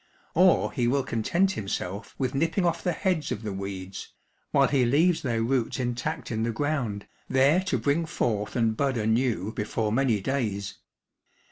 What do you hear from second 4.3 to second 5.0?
while he